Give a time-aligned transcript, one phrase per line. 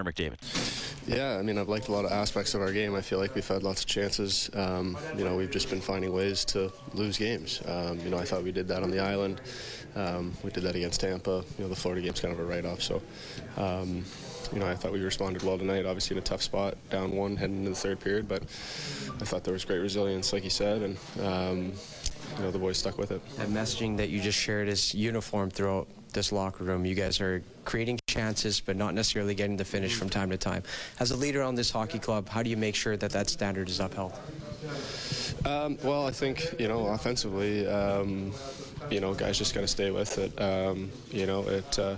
[0.00, 1.06] Connor McDavid.
[1.06, 2.94] Yeah, I mean, I've liked a lot of aspects of our game.
[2.94, 4.50] I feel like we've had lots of chances.
[4.54, 7.62] Um, you know, we've just been finding ways to lose games.
[7.66, 9.40] Um, you know, I thought we did that on the island.
[9.96, 11.44] Um, we did that against Tampa.
[11.58, 12.80] You know, the Florida game's kind of a write-off.
[12.82, 13.02] So,
[13.56, 14.04] um,
[14.52, 15.84] you know, I thought we responded well tonight.
[15.86, 18.28] Obviously, in a tough spot, down one, heading into the third period.
[18.28, 21.72] But I thought there was great resilience, like you said, and um,
[22.36, 23.20] you know, the boys stuck with it.
[23.36, 26.84] That messaging that you just shared is uniform throughout this locker room.
[26.84, 30.62] You guys are creating chances, but not necessarily getting the finish from time to time.
[30.98, 33.68] As a leader on this hockey club, how do you make sure that that standard
[33.68, 34.12] is upheld?
[35.46, 38.32] Um, well, I think you know offensively, um,
[38.90, 40.40] you know, guys just got to stay with it.
[40.40, 41.96] Um, you know, it uh,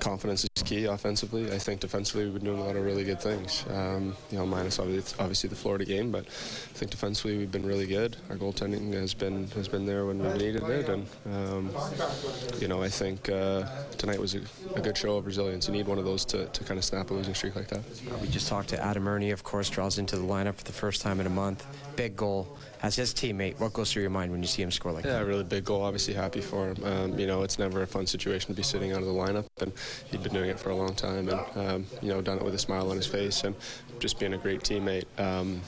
[0.00, 1.50] confidence is key offensively.
[1.50, 3.64] I think defensively we've been doing a lot of really good things.
[3.70, 7.86] Um, you know, minus obviously, the Florida game, but I think defensively we've been really
[7.86, 8.16] good.
[8.28, 11.70] Our goaltending has been has been there when we needed it, and um,
[12.60, 13.64] you know, I think uh,
[13.96, 14.40] tonight was a,
[14.74, 15.66] a, good show of resilience.
[15.66, 17.80] You need one of those to, to kind of snap a losing streak like that.
[18.20, 21.02] We just talked to Adam Erne, of course, draws into the lineup for the first
[21.02, 21.66] time in a month.
[21.96, 24.92] Big goal as his teammate, what goes through your mind when you see him score
[24.92, 25.20] like yeah, that?
[25.20, 25.82] Yeah, really big goal.
[25.82, 26.84] Obviously happy for him.
[26.84, 29.46] Um, you know, it's never a fun situation to be sitting out of the lineup,
[29.60, 29.72] and
[30.10, 32.54] he'd been doing it for a long time, and um, you know, done it with
[32.54, 33.54] a smile on his face, and
[33.98, 35.06] just being a great teammate.
[35.18, 35.60] Um,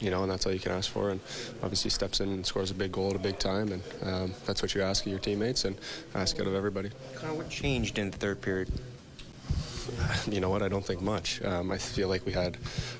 [0.00, 1.10] you know, and that's all you can ask for.
[1.10, 1.20] And
[1.62, 4.62] obviously steps in and scores a big goal at a big time, and um, that's
[4.62, 5.76] what you ask of your teammates and
[6.14, 6.90] ask out of everybody.
[7.16, 8.68] Kind of what changed in the third period?
[10.26, 10.62] You know what?
[10.62, 11.42] I don't think much.
[11.44, 12.56] Um, I feel like we had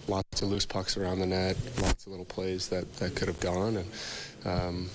[0.06, 3.40] lots of loose pucks around the net, lots of little plays that, that could have
[3.40, 3.86] gone, and
[4.44, 4.90] um,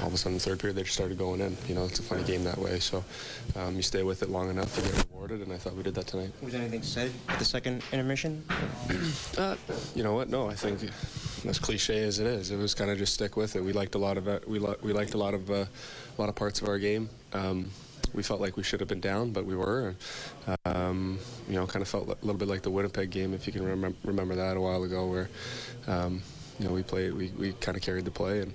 [0.00, 1.56] all of a sudden, the third period, they just started going in.
[1.68, 2.80] You know, it's a funny game that way.
[2.80, 3.04] So
[3.56, 5.94] um, you stay with it long enough, you get rewarded, and I thought we did
[5.94, 6.30] that tonight.
[6.42, 8.44] Was anything said at the second intermission?
[9.38, 9.56] uh,
[9.94, 10.28] you know what?
[10.28, 10.90] No, I think
[11.48, 13.62] as cliche as it is, it was kind of just stick with it.
[13.62, 14.48] We liked a lot of it.
[14.48, 17.10] We, li- we liked a lot of uh, a lot of parts of our game.
[17.32, 17.70] Um,
[18.14, 19.94] we felt like we should have been down, but we were.
[20.64, 23.52] Um, you know, kind of felt a little bit like the Winnipeg game, if you
[23.52, 25.28] can remember, remember that a while ago, where
[25.86, 26.22] um,
[26.58, 28.52] you know we played, we, we kind of carried the play, and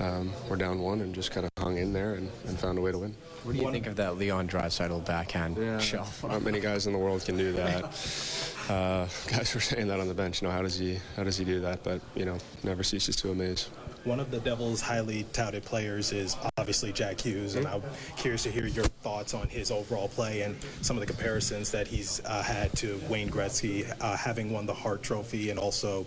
[0.00, 2.80] um, we're down one, and just kind of hung in there and, and, found a
[2.80, 3.14] way to win.
[3.42, 6.24] What do you think of that Leon Draisaitl backhand yeah, shelf?
[6.24, 8.48] Not many guys in the world can do that.
[8.68, 10.40] Uh, guys were saying that on the bench.
[10.40, 11.82] You know, how does he how does he do that?
[11.82, 13.68] But you know, never ceases to amaze.
[14.04, 17.82] One of the Devils' highly touted players is obviously Jack Hughes, and I'm
[18.16, 21.86] curious to hear your thoughts on his overall play and some of the comparisons that
[21.86, 26.04] he's uh, had to Wayne Gretzky, uh, having won the Hart Trophy and also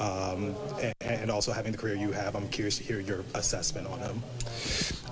[0.00, 0.56] um,
[1.00, 2.34] and also having the career you have.
[2.34, 4.22] I'm curious to hear your assessment on him.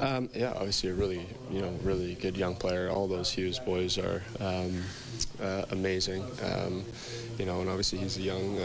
[0.01, 2.91] Um, yeah, obviously a really you know really good young player.
[2.91, 4.83] All those Hughes boys are um,
[5.41, 6.25] uh, amazing.
[6.43, 6.85] Um,
[7.39, 8.59] you know, and obviously he's a young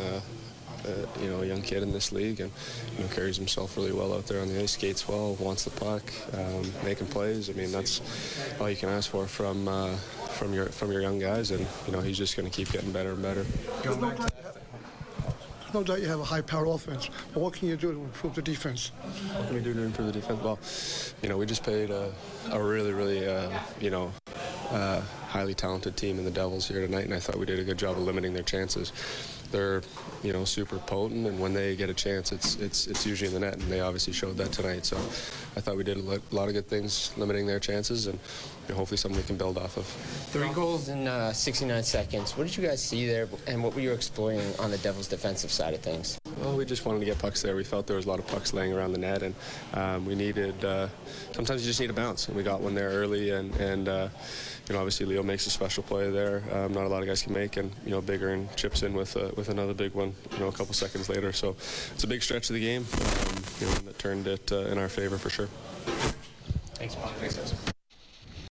[0.86, 2.52] uh, you know, a young kid in this league and,
[2.98, 5.72] you know, carries himself really well out there on the ice, skates well, wants the
[5.72, 6.04] puck,
[6.34, 7.50] um, making plays.
[7.50, 8.02] I mean, that's
[8.60, 9.96] all you can ask for from uh,
[10.38, 12.92] from your from your young guys, and you know, he's just going to keep getting
[12.92, 13.46] better and better.
[15.72, 18.42] No doubt you have a high-powered offense, but what can you do to improve the
[18.42, 18.92] defense?
[19.36, 20.42] What can we do to improve the defense?
[20.42, 20.58] Well,
[21.22, 22.12] you know, we just played a,
[22.50, 24.12] a really, really, uh, you know,
[24.72, 27.64] uh, highly talented team in the Devils here tonight, and I thought we did a
[27.64, 28.92] good job of limiting their chances.
[29.52, 29.82] They're,
[30.24, 33.34] you know, super potent, and when they get a chance, it's it's it's usually in
[33.34, 34.86] the net, and they obviously showed that tonight.
[34.86, 34.98] So,
[35.56, 36.02] I thought we did a
[36.32, 38.20] lot of good things limiting their chances, and
[38.68, 39.86] you know, hopefully something we can build off of.
[40.32, 42.38] Three goals in uh, 69 seconds.
[42.38, 45.52] What did you guys see there, and what were you exploring on the Devils' defensive
[45.52, 46.19] side of things?
[46.50, 47.56] Well, we just wanted to get pucks there.
[47.56, 49.36] We felt there was a lot of pucks laying around the net, and
[49.76, 50.66] um, we needed.
[50.66, 50.88] Uh,
[51.32, 54.10] sometimes you just need a bounce, and we got one there early, and and uh,
[54.68, 56.42] you know obviously Leo makes a special play there.
[56.52, 58.96] Um, not a lot of guys can make, and you know Bigger and chips in
[58.96, 60.16] with uh, with another big one.
[60.32, 61.50] You know a couple seconds later, so
[61.94, 62.88] it's a big stretch of the game.
[62.94, 65.50] Um, you know that turned it uh, in our favor for sure.
[66.74, 67.12] Thanks, Bob.
[67.18, 67.74] Thanks, guys.